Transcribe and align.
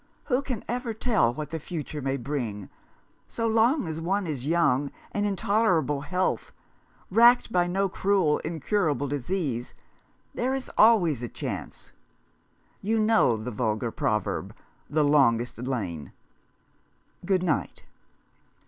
Who 0.23 0.41
can 0.41 0.63
ever 0.67 0.95
tell 0.95 1.31
what 1.31 1.51
the 1.51 1.59
future 1.59 2.01
may 2.01 2.17
bring? 2.17 2.71
So 3.27 3.45
long 3.45 3.87
as 3.87 4.01
one 4.01 4.25
is 4.25 4.47
young, 4.47 4.89
and 5.11 5.27
in 5.27 5.35
tolerable 5.35 6.01
health, 6.01 6.51
racked 7.11 7.51
by 7.51 7.67
no 7.67 7.87
cruel 7.87 8.39
incurable 8.39 9.07
disease, 9.07 9.75
there 10.33 10.55
is 10.55 10.71
always 10.75 11.21
a 11.21 11.29
chance. 11.29 11.91
You 12.81 12.97
know 12.97 13.37
the 13.37 13.51
vulgar 13.51 13.91
proverb— 13.91 14.55
the 14.97 15.03
longest 15.03 15.59
lane! 15.59 16.13
Good 17.23 17.43
night." 17.43 17.83